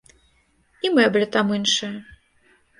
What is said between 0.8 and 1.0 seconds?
І